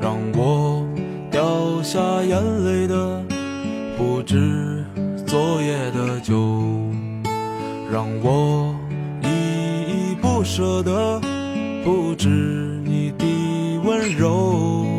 [0.00, 0.86] 让我
[1.30, 3.22] 掉下眼泪的
[3.98, 4.84] 不止
[5.26, 6.34] 昨夜的酒，
[7.92, 8.74] 让我
[9.22, 11.20] 依依不舍的
[11.84, 12.28] 不止
[12.84, 14.95] 你的温柔。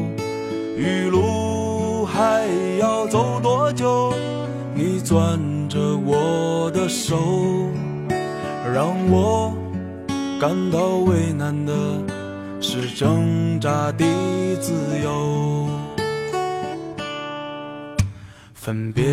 [0.77, 2.45] 余路还
[2.80, 4.13] 要走多久？
[4.76, 7.17] 你攥着我的手，
[8.72, 9.52] 让我
[10.40, 11.73] 感到为难的。
[12.59, 14.03] 是挣扎的
[14.59, 15.70] 自由，
[18.53, 19.05] 分别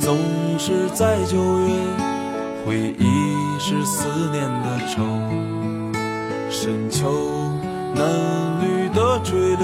[0.00, 0.18] 总
[0.58, 1.74] 是在九月，
[2.66, 3.04] 回忆
[3.60, 5.02] 是思念的愁，
[6.50, 7.06] 深秋
[7.94, 8.02] 嫩
[8.62, 9.63] 绿的垂柳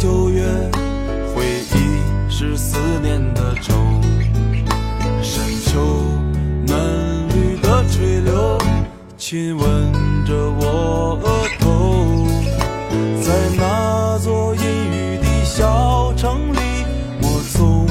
[0.00, 0.44] 九月，
[1.34, 1.44] 回
[1.74, 3.74] 忆是思念的愁。
[5.20, 6.04] 深秋，
[6.64, 8.56] 嫩绿的垂柳
[9.16, 9.92] 亲吻
[10.24, 12.28] 着我额头。
[13.20, 16.58] 在那座阴雨的小城里，
[17.20, 17.87] 我从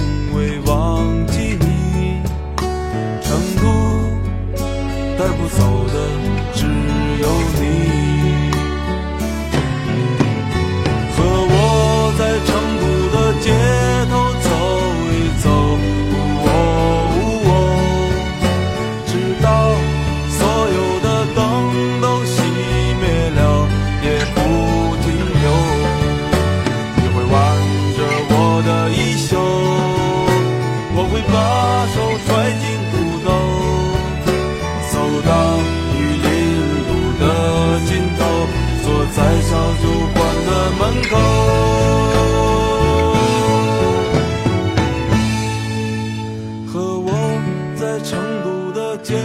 [49.03, 49.15] 街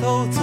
[0.00, 0.42] 头走